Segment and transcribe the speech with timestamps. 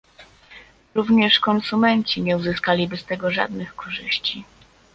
[0.95, 4.45] Również konsumenci nie uzyskaliby z tego żadnych korzyści